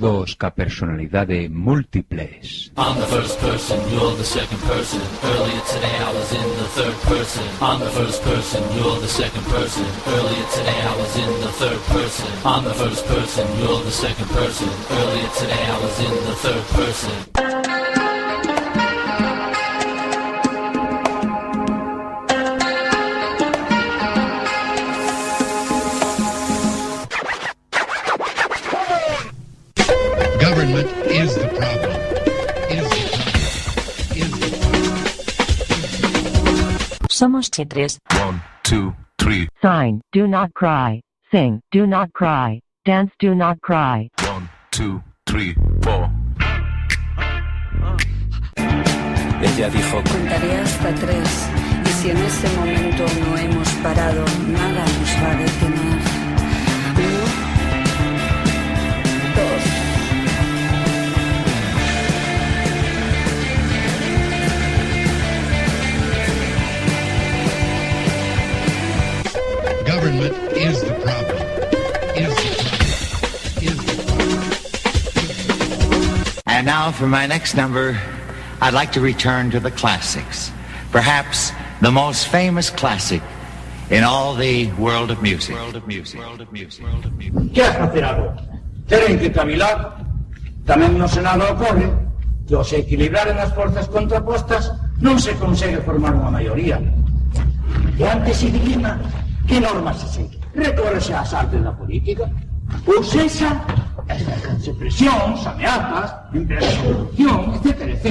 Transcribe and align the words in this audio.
Doídos 0.00 0.34
ca 0.36 0.50
personalidade 0.50 1.48
múltiples. 1.50 2.72
I'm 2.76 2.96
the 2.98 3.06
first 3.06 3.38
person, 3.40 3.78
you're 3.92 4.16
the 4.16 4.24
second 4.24 4.60
person. 4.62 5.00
Earlier 5.22 5.60
today 5.68 5.96
I 6.00 6.10
was 6.14 6.32
in 6.32 6.48
the 6.56 6.68
third 6.72 6.96
person. 7.04 7.44
I'm 7.60 7.80
the 7.80 7.90
first 7.90 8.22
person, 8.22 8.62
you're 8.76 8.98
the 8.98 9.08
second 9.08 9.44
person. 9.52 9.84
Earlier 10.08 10.46
today 10.56 10.80
I 10.80 10.96
was 10.96 11.16
in 11.16 11.30
the 11.44 11.52
third 11.60 11.80
person. 11.92 12.28
I'm 12.46 12.64
the 12.64 12.74
first 12.74 13.04
person, 13.06 13.44
you're 13.60 13.82
the 13.84 13.90
second 13.90 14.28
person. 14.30 14.68
Earlier 14.90 15.28
today 15.36 15.64
I 15.68 15.78
was 15.84 15.96
in 16.00 16.14
the 16.28 16.36
third 16.44 16.64
person. 16.72 17.49
Problem. 37.40 37.46
Somos 37.46 37.50
Chitres. 37.50 37.98
One, 38.20 38.42
two, 38.62 38.94
three. 39.18 39.48
Sign, 39.62 40.00
do 40.12 40.26
not 40.26 40.52
cry. 40.54 41.00
Sing, 41.30 41.60
do 41.70 41.86
not 41.86 42.12
cry. 42.12 42.60
Dance, 42.84 43.12
do 43.18 43.34
not 43.34 43.60
cry. 43.62 44.08
One, 44.24 44.48
two, 44.70 45.02
three, 45.26 45.54
four. 45.82 46.10
Ella 49.42 49.70
dijo, 49.70 50.02
Contaré 50.02 50.58
hasta 50.58 50.94
tres 50.96 51.48
y 51.84 51.88
si 51.88 52.10
en 52.10 52.18
ese 52.18 52.48
momento 52.56 53.06
no 53.20 53.36
hemos 53.38 53.68
parado, 53.82 54.24
nada 54.48 54.84
nos 54.84 55.16
va 55.22 55.30
a 55.30 55.36
detener. 55.36 55.98
Uno, 56.96 57.24
dos, 59.34 59.89
Government 70.00 70.32
is 70.56 70.80
the 70.80 70.94
problem. 71.04 71.36
Is 72.16 72.32
the 72.32 72.56
problem. 72.56 72.88
Is 73.60 73.76
the 73.84 74.00
problem. 74.08 74.40
And 76.46 76.64
now 76.64 76.90
for 76.90 77.06
my 77.06 77.26
next 77.26 77.54
number, 77.54 78.00
I'd 78.62 78.72
like 78.72 78.92
to 78.92 79.02
return 79.02 79.50
to 79.50 79.60
the 79.60 79.70
classics. 79.70 80.52
Perhaps 80.90 81.52
the 81.82 81.90
most 81.90 82.28
famous 82.28 82.70
classic 82.70 83.20
in 83.90 84.02
all 84.02 84.34
the 84.34 84.72
world 84.80 85.10
of 85.10 85.20
music. 85.20 85.54
World 85.54 85.76
of 85.76 85.86
music. 85.86 86.18
World 86.18 86.40
of 86.40 86.50
music. 86.50 86.82
World 86.82 87.04
of 87.04 87.12
music. 87.18 87.52
Que 87.52 87.60
has 87.60 87.76
facer 87.76 88.02
agora? 88.02 88.40
Teren 88.88 89.20
que 89.20 89.28
cavilar. 89.28 90.00
Tamén 90.64 90.96
no 90.96 91.04
Senado 91.12 91.44
ocorre 91.44 91.92
que 92.48 92.56
ao 92.56 92.64
se 92.64 92.80
equilibraren 92.80 93.36
as 93.36 93.52
forzas 93.52 93.84
contrapostas 93.92 94.72
non 95.04 95.20
se 95.20 95.36
consegue 95.36 95.84
formar 95.84 96.16
unha 96.16 96.32
maioría. 96.32 96.80
E 98.00 98.04
antes 98.08 98.40
se 98.40 98.48
dilema 98.48 98.96
que 99.50 99.60
normas 99.60 99.98
se 99.98 100.08
segue. 100.08 100.38
Recórrese 100.54 101.12
ás 101.12 101.34
artes 101.34 101.62
da 101.62 101.72
política. 101.72 102.30
Ou 102.86 103.02
sexa, 103.02 103.50
exercense 104.06 104.72
presións, 104.78 105.44
ameazas, 105.44 106.14
empresas 106.32 106.70
de 106.70 106.82
corrupción, 106.86 107.38
etc, 107.58 107.66
etc. 107.90 108.06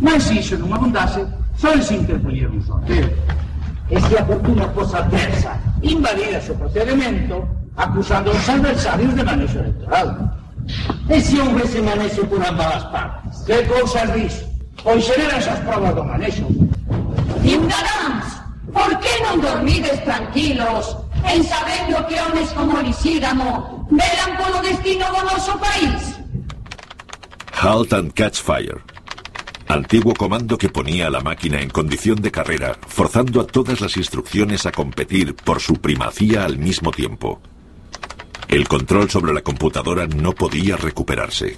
Mas 0.00 0.24
se 0.24 0.40
iso 0.40 0.56
non 0.56 0.72
abundase, 0.72 1.20
só 1.60 1.68
se 1.76 2.00
interpoñer 2.00 2.48
un 2.48 2.64
sorteo. 2.64 3.12
E 3.92 4.00
se 4.00 4.16
a 4.16 4.24
fortuna 4.24 4.64
fosa 4.72 5.04
adversa, 5.04 5.52
invadira 5.84 6.40
o 6.40 6.54
procedimento, 6.56 7.44
acusando 7.76 8.32
aos 8.32 8.48
adversarios 8.48 9.12
de 9.12 9.22
manexo 9.22 9.60
electoral. 9.60 10.08
E 11.12 11.20
se 11.20 11.36
houvese 11.44 11.84
manexo 11.84 12.24
por 12.24 12.40
ambas 12.40 12.80
as 12.80 12.84
partes? 12.88 13.44
Que 13.44 13.60
cousas 13.68 14.08
dis? 14.16 14.34
Pois 14.80 15.04
sereran 15.04 15.36
esas 15.36 15.60
provas 15.68 15.92
do 15.92 16.04
manexo. 16.08 16.48
Ciudadanos, 17.44 18.03
por 18.74 18.90
que 18.98 19.14
non 19.22 19.38
dormides 19.38 20.02
tranquilos 20.02 20.98
en 21.24 21.40
sabendo 21.46 22.02
que 22.10 22.18
homes 22.18 22.50
como 22.52 22.82
Lisígamo 22.82 23.86
velan 23.88 24.32
polo 24.36 24.58
destino 24.60 25.06
do 25.14 25.22
noso 25.22 25.54
país? 25.62 26.18
Halt 27.54 27.94
and 27.94 28.12
Catch 28.12 28.42
Fire. 28.42 28.82
Antiguo 29.68 30.12
comando 30.12 30.58
que 30.58 30.68
ponía 30.68 31.06
a 31.06 31.10
la 31.10 31.20
máquina 31.20 31.62
en 31.62 31.70
condición 31.70 32.20
de 32.20 32.30
carrera, 32.30 32.76
forzando 32.86 33.40
a 33.40 33.46
todas 33.46 33.80
las 33.80 33.96
instrucciones 33.96 34.66
a 34.66 34.72
competir 34.72 35.34
por 35.34 35.60
su 35.60 35.80
primacía 35.80 36.44
al 36.44 36.58
mismo 36.58 36.90
tiempo. 36.90 37.40
El 38.48 38.68
control 38.68 39.08
sobre 39.08 39.32
la 39.32 39.40
computadora 39.40 40.06
no 40.06 40.32
podía 40.32 40.76
recuperarse. 40.76 41.56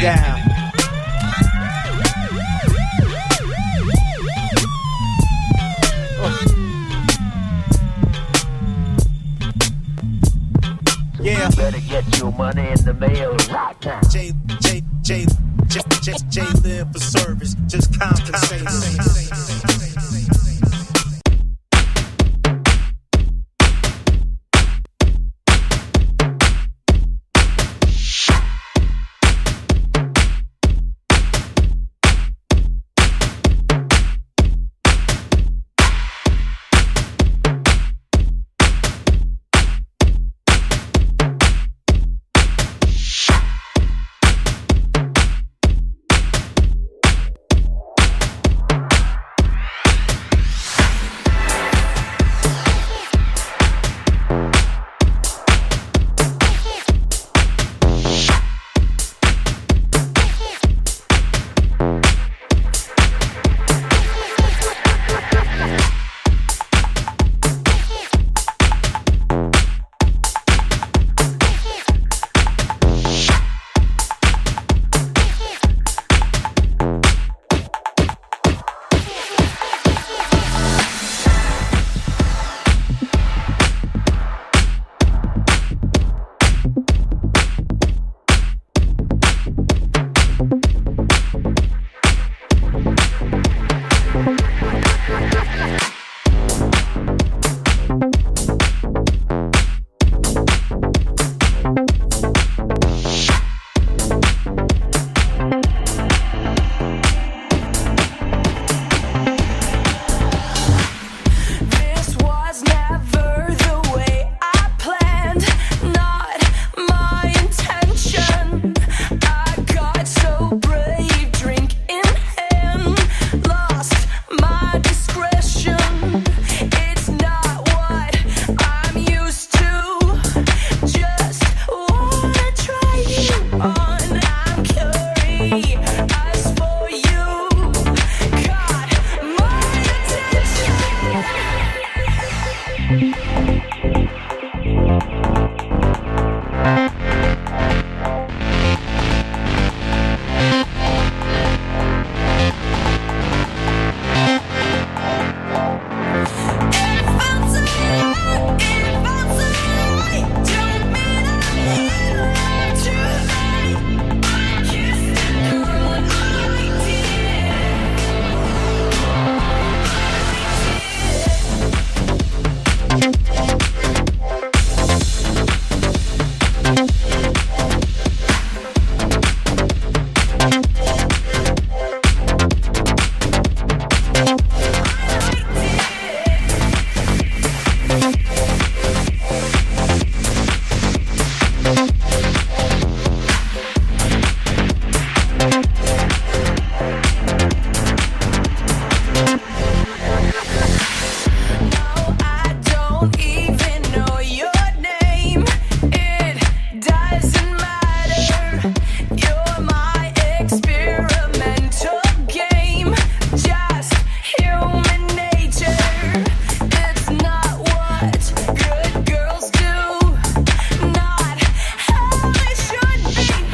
down. 0.00 0.40
Yeah. 11.22 11.50
Better 11.50 11.80
get 11.80 12.18
your 12.18 12.32
money 12.32 12.68
in 12.68 12.82
the 12.84 12.94
mail 12.94 13.36
right 13.50 13.76
now. 13.84 14.00
J 14.08 14.32
J 14.60 14.82
J 15.02 15.26
J 15.66 15.80
J 16.02 16.14
J 16.30 16.42
live 16.62 16.92
for 16.92 16.98
service. 16.98 17.54
Just 17.66 17.98
compensate. 17.98 19.69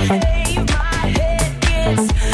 Hey, 0.08 0.54
my 0.68 1.08
head 1.18 1.60
gets 1.62 2.25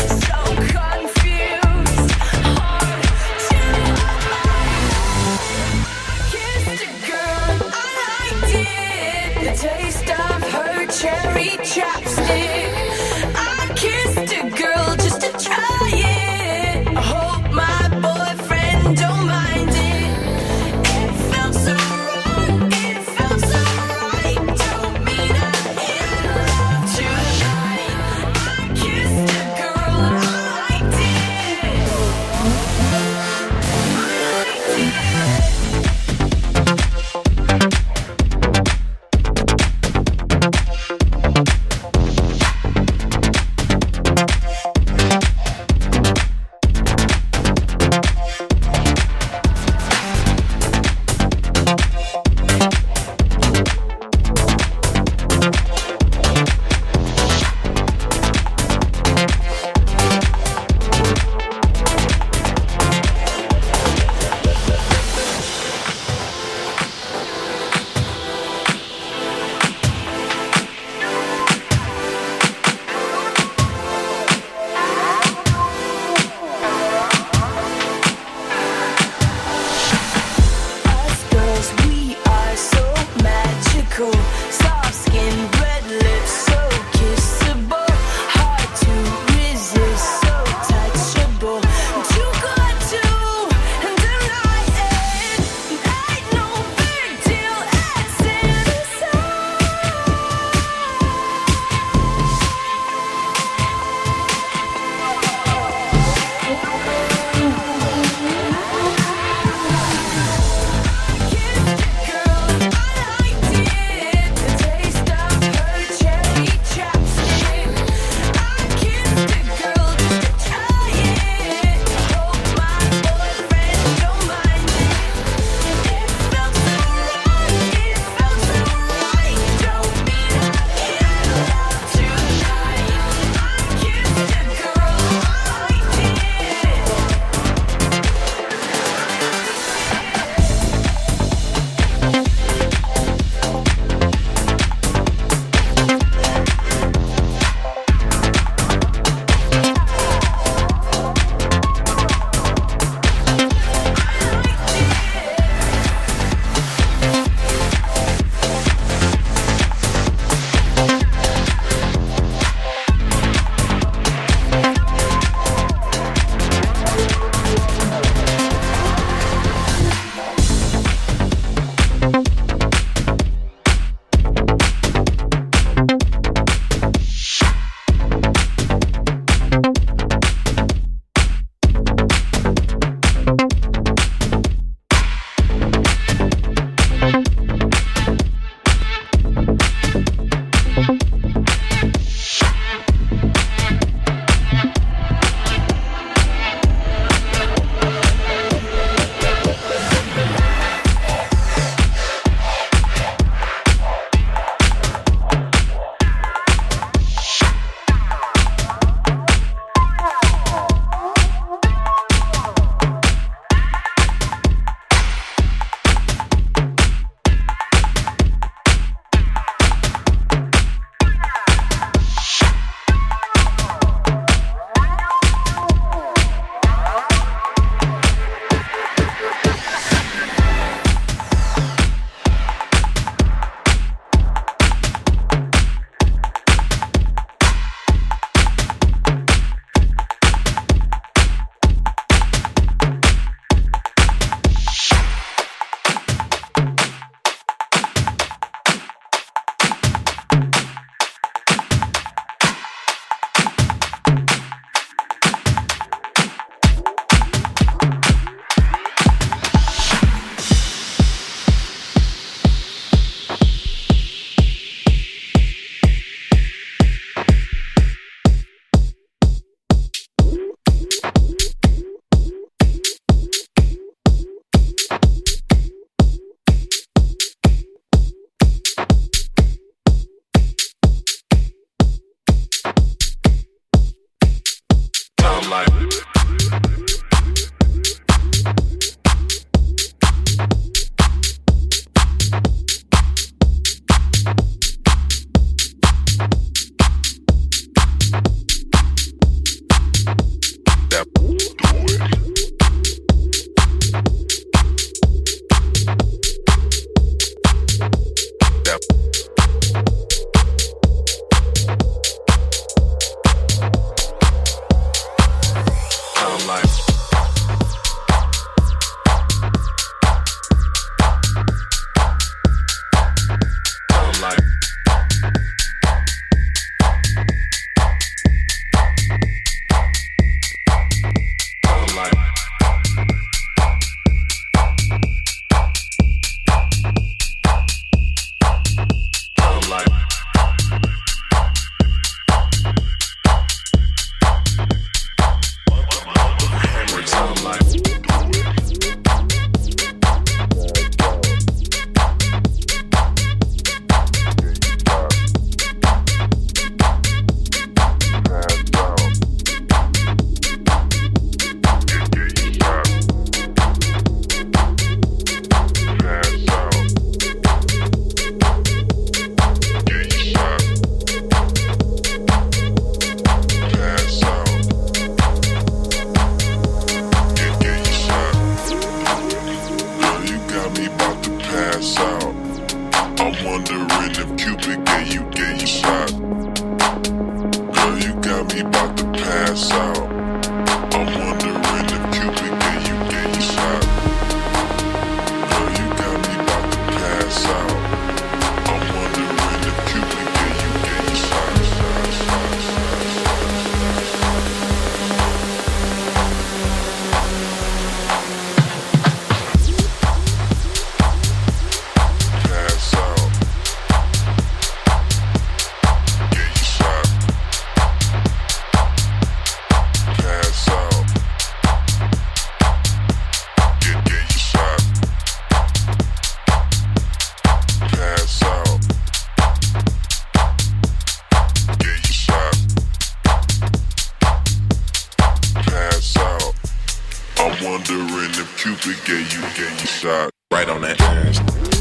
we 438.87 438.95
get 439.05 439.33
you, 439.33 439.41
get 439.41 439.81
you 439.81 439.87
shot 439.87 440.31
right 440.51 440.69
on 440.69 440.81
that 440.81 441.01
ass. 441.01 441.72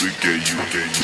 to 0.00 0.06
get 0.22 0.50
you, 0.50 0.56
get 0.72 0.98
you. 0.98 0.99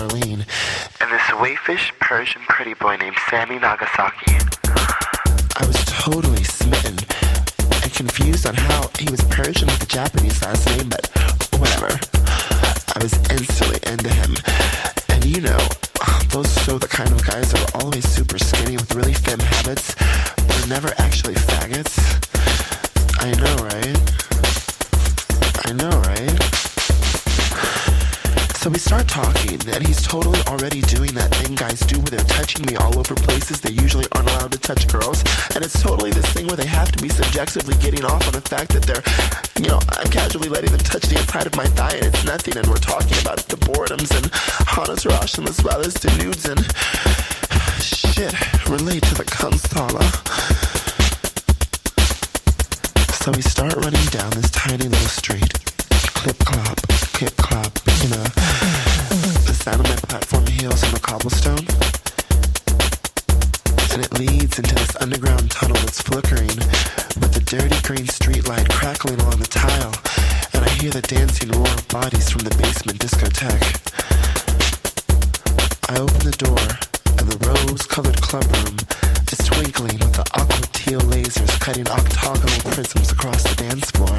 And 0.00 0.46
this 1.12 1.28
waifish 1.36 1.92
Persian 2.00 2.40
pretty 2.48 2.72
boy 2.72 2.96
named 2.96 3.16
Sammy 3.28 3.58
Nagasaki. 3.58 4.32
I 4.64 5.66
was 5.66 5.76
totally 5.84 6.42
smitten 6.42 6.96
and 7.82 7.92
confused 7.92 8.46
on 8.46 8.54
how 8.54 8.88
he 8.98 9.10
was 9.10 9.20
Persian 9.24 9.66
with 9.66 9.82
a 9.82 9.86
Japanese 9.86 10.40
last 10.42 10.66
name, 10.68 10.88
but 10.88 11.06
whatever. 11.60 12.00
I 12.96 13.02
was 13.02 13.12
instantly 13.28 13.80
into 13.92 14.08
him. 14.08 14.36
And 15.10 15.24
you 15.26 15.42
know, 15.42 15.58
those 16.30 16.50
show 16.62 16.78
the 16.78 16.88
kind 16.88 17.12
of 17.12 17.22
guys 17.26 17.52
that 17.52 17.74
are 17.74 17.82
always 17.82 18.08
super 18.08 18.38
skinny 18.38 18.78
with 18.78 18.94
really 18.94 19.12
femme 19.12 19.38
habits. 19.38 19.94
They're 19.94 20.68
never 20.68 20.94
actually 20.96 21.34
faggots. 21.34 22.00
I 23.20 23.32
know, 23.36 23.64
right? 23.64 23.69
Talking, 29.10 29.58
and 29.74 29.84
he's 29.84 30.00
totally 30.06 30.38
already 30.46 30.82
doing 30.82 31.12
that 31.14 31.34
thing 31.34 31.56
guys 31.56 31.80
do 31.80 31.98
where 31.98 32.14
they're 32.14 32.30
touching 32.30 32.64
me 32.66 32.76
all 32.76 32.96
over 32.96 33.16
places 33.16 33.60
they 33.60 33.72
usually 33.72 34.06
aren't 34.14 34.30
allowed 34.30 34.52
to 34.52 34.58
touch 34.58 34.86
girls. 34.86 35.24
And 35.52 35.64
it's 35.64 35.82
totally 35.82 36.12
this 36.12 36.26
thing 36.32 36.46
where 36.46 36.56
they 36.56 36.66
have 36.66 36.92
to 36.92 37.02
be 37.02 37.08
subjectively 37.08 37.74
getting 37.82 38.04
off 38.04 38.24
on 38.28 38.34
the 38.34 38.40
fact 38.40 38.70
that 38.72 38.86
they're, 38.86 39.02
you 39.60 39.68
know, 39.68 39.80
I'm 39.98 40.08
casually 40.10 40.48
letting 40.48 40.70
them 40.70 40.78
touch 40.78 41.02
the 41.02 41.18
inside 41.18 41.46
of 41.46 41.56
my 41.56 41.66
thigh 41.66 41.96
and 41.96 42.06
it's 42.06 42.24
nothing, 42.24 42.56
and 42.56 42.66
we're 42.68 42.78
talking 42.78 43.18
about 43.20 43.38
the 43.50 43.56
boredoms 43.56 44.14
and 44.14 44.30
Hanatarash 44.70 45.42
as 45.42 45.62
well 45.64 45.80
as 45.80 45.94
the 45.94 46.10
nudes 46.22 46.46
and 46.46 46.62
shit 47.82 48.32
relate 48.70 49.02
to 49.10 49.14
the 49.18 49.26
consola. 49.26 50.06
So 53.24 53.32
we 53.32 53.42
start 53.42 53.74
running 53.74 54.06
down 54.14 54.30
this 54.38 54.50
tiny 54.52 54.86
little 54.86 55.10
street. 55.10 55.52
Clip 56.14 56.38
clop, 56.38 56.78
clip 57.10 57.36
clop, 57.36 57.76
you 58.04 58.10
know. 58.10 58.79
Sound 59.60 59.80
of 59.80 59.88
my 59.90 59.96
platform 60.08 60.46
heels 60.46 60.82
on 60.84 60.92
the 60.92 61.00
cobblestone. 61.00 61.60
And 63.92 64.00
it 64.00 64.12
leads 64.18 64.58
into 64.58 64.74
this 64.74 64.96
underground 64.96 65.50
tunnel 65.50 65.76
that's 65.76 66.00
flickering 66.00 66.48
with 67.20 67.36
the 67.36 67.44
dirty 67.44 67.76
green 67.84 68.06
streetlight 68.08 68.70
crackling 68.70 69.20
along 69.20 69.36
the 69.36 69.52
tile. 69.52 69.92
And 70.54 70.64
I 70.64 70.68
hear 70.80 70.90
the 70.90 71.02
dancing 71.02 71.50
roar 71.52 71.68
of 71.68 71.86
bodies 71.88 72.30
from 72.30 72.40
the 72.40 72.56
basement 72.56 73.00
discotheque. 73.00 73.84
I 75.92 76.00
open 76.00 76.24
the 76.24 76.40
door, 76.40 76.64
and 77.20 77.28
the 77.28 77.36
rose-colored 77.44 78.16
clubroom 78.16 78.80
is 79.28 79.44
twinkling 79.44 79.98
with 80.00 80.16
the 80.16 80.24
aqua 80.40 80.66
teal 80.72 81.00
lasers 81.12 81.60
cutting 81.60 81.86
octagonal 81.86 82.72
prisms 82.72 83.12
across 83.12 83.42
the 83.44 83.56
dance 83.60 83.90
floor. 83.92 84.16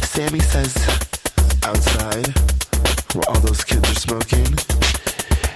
Sammy 0.00 0.40
says, 0.40 0.72
outside, 1.62 2.32
where 3.14 3.28
all 3.28 3.40
those 3.40 3.64
kids 3.64 3.90
are 3.90 3.94
smoking, 3.94 4.46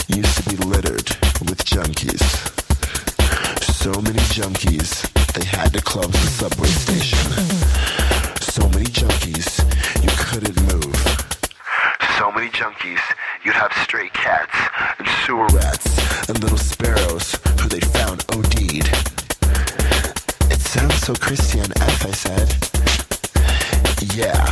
used 0.09 0.37
to 0.37 0.45
be 0.49 0.57
littered 0.65 1.09
with 1.49 1.65
junkies. 1.65 2.23
So 3.63 3.91
many 4.01 4.21
junkies, 4.33 5.03
they 5.35 5.45
had 5.45 5.73
to 5.75 5.83
close 5.83 6.11
the 6.11 6.49
subway 6.49 6.69
station. 6.69 7.31
So 8.41 8.69
many 8.71 8.87
junkies, 8.87 9.61
you 10.03 10.11
couldn't 10.17 10.61
move. 10.73 10.97
So 12.19 12.33
many 12.33 12.49
junkies, 12.51 13.01
you'd 13.45 13.55
have 13.55 13.73
stray 13.85 14.09
cats 14.11 14.57
and 14.99 15.09
sewer 15.27 15.47
rats 15.49 16.29
and 16.29 16.43
little 16.43 16.59
sparrows 16.59 17.35
who 17.61 17.69
they 17.69 17.81
found 17.81 18.25
OD'd. 18.33 18.89
It 20.51 20.61
sounds 20.61 20.95
so 21.03 21.15
Christian 21.15 21.71
F, 21.81 22.07
I 22.07 22.13
said. 22.13 22.73
Yeah. 24.15 24.52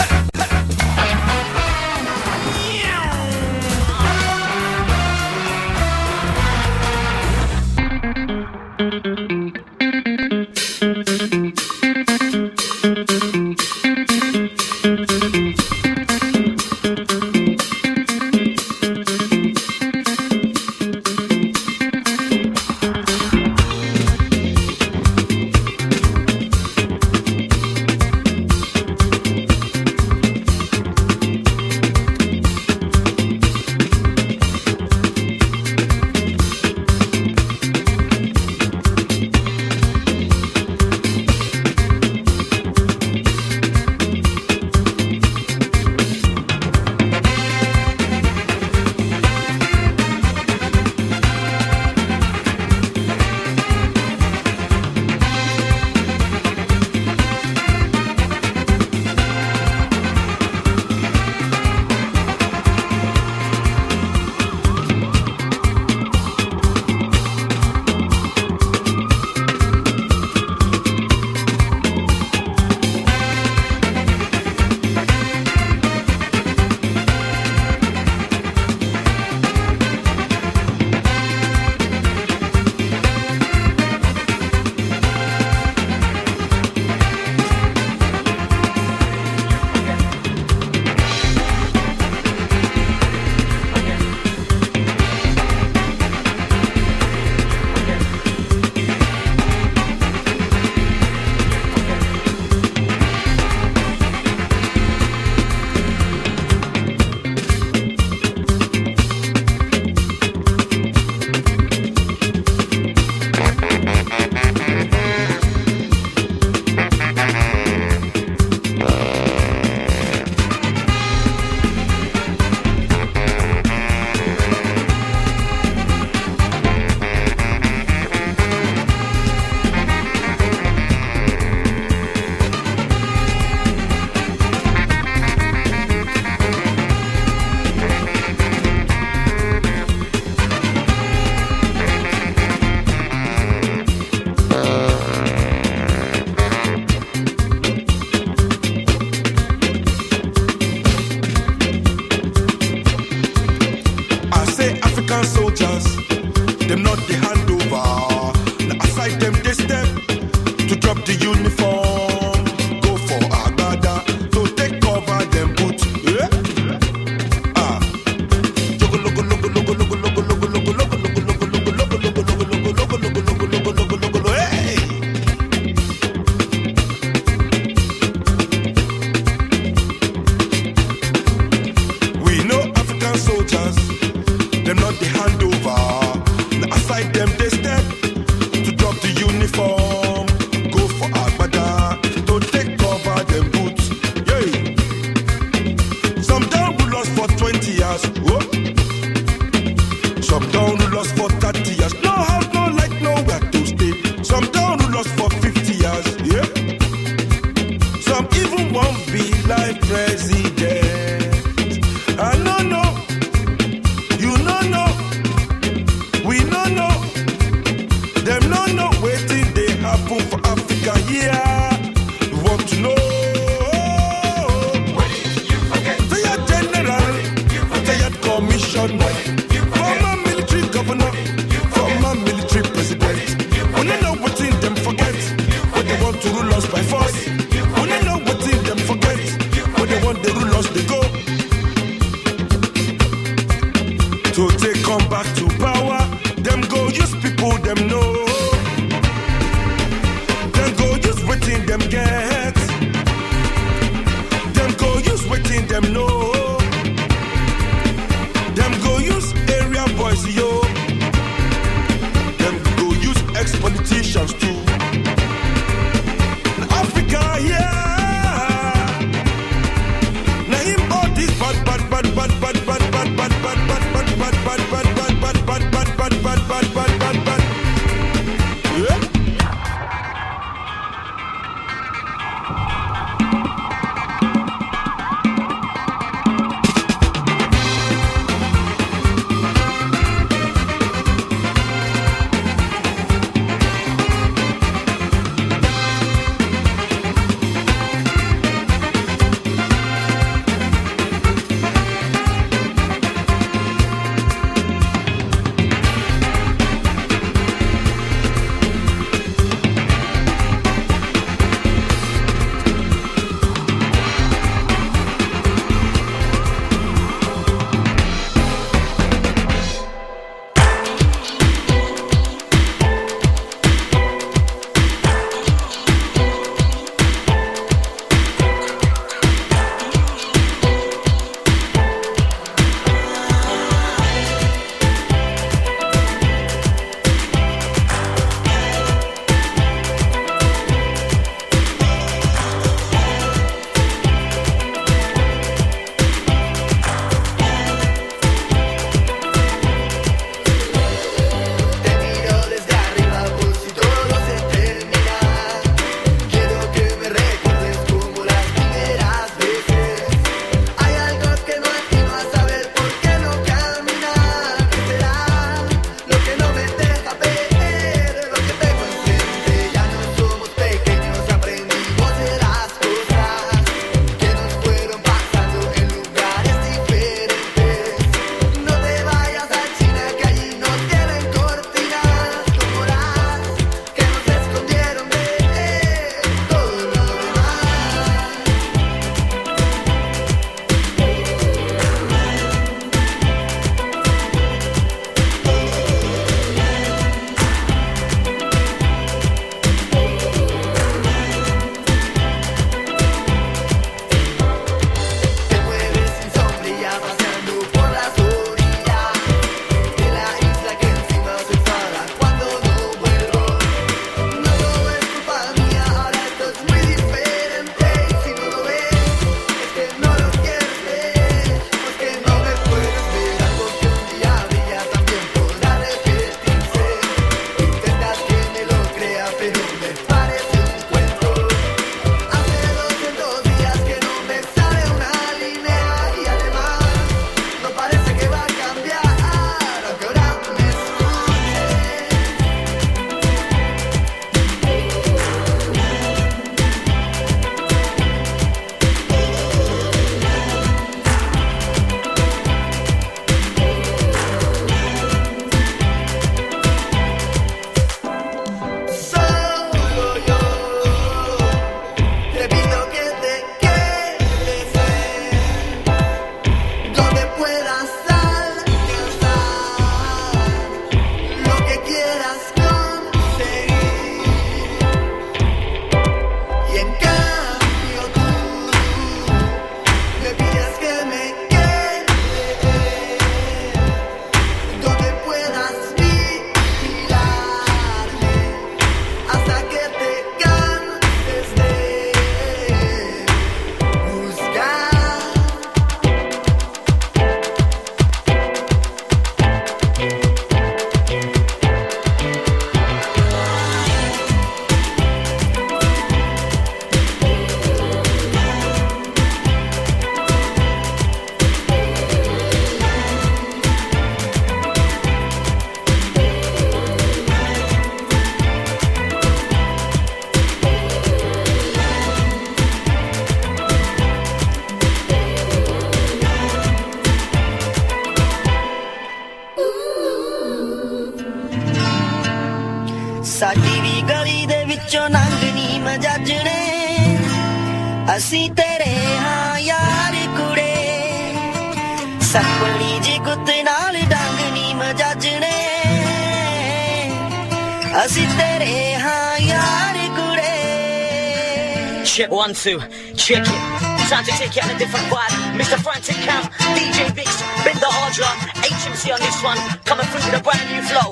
one, 552.41 552.55
two, 552.55 552.79
check 553.15 553.43
it. 553.45 553.61
Time 554.09 554.25
to 554.25 554.31
take 554.31 554.57
out 554.57 554.73
a 554.73 554.77
different 554.79 555.05
vibe. 555.13 555.59
Mr. 555.59 555.77
Frantic 555.77 556.15
Count 556.25 556.51
DJ 556.73 557.15
Mix, 557.15 557.39
bend 557.63 557.77
the 557.77 557.85
hard 557.85 558.13
drive. 558.15 558.39
HMC 558.65 559.13
on 559.13 559.19
this 559.19 559.43
one, 559.43 559.57
coming 559.85 560.07
through 560.07 560.25
with 560.25 560.39
a 560.39 560.43
brand 560.43 560.65
new 560.73 560.81
flow. 560.81 561.11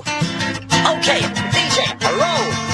Okay, 0.98 1.22
DJ, 1.54 1.86
roll. 2.18 2.70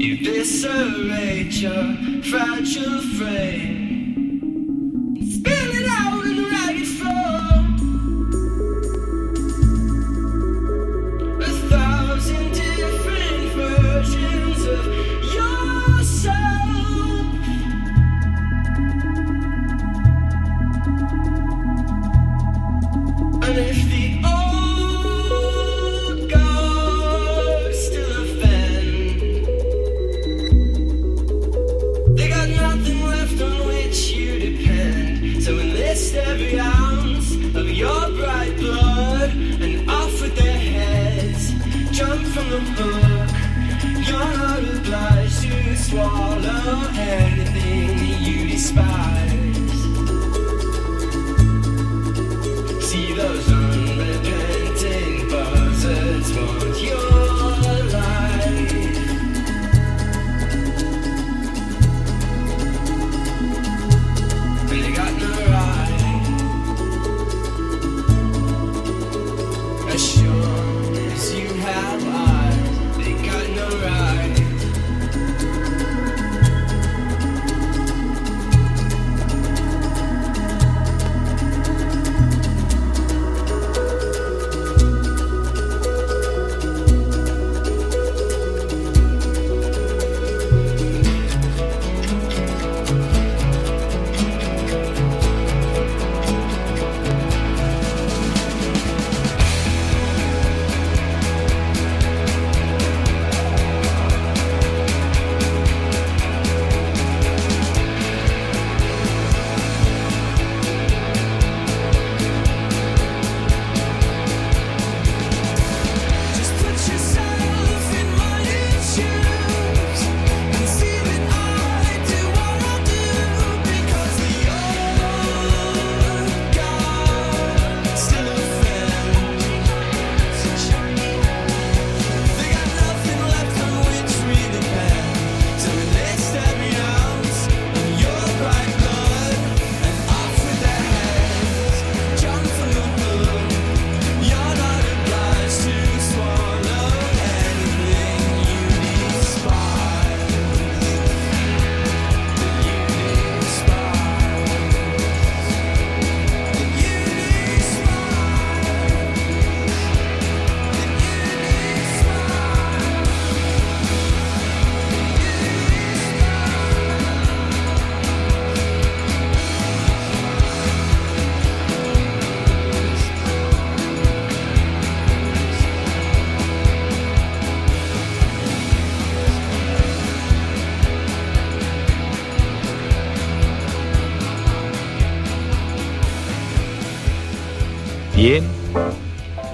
You 0.00 0.16
disarrange 0.16 1.60
your 1.60 1.94
fragile 2.22 3.02
frame. 3.02 3.79